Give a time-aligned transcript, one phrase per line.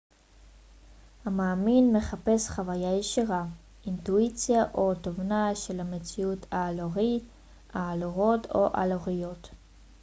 [1.25, 3.45] המאמין מחפש חוויה ישירה
[3.85, 9.49] אינטואיציה או תובנה של המציאות האלוהית/האלוהות או האלוהויות